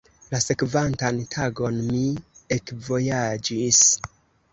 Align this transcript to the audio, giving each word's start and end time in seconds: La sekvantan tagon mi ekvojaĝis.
La 0.33 0.37
sekvantan 0.43 1.19
tagon 1.35 1.77
mi 1.89 2.01
ekvojaĝis. 2.57 3.83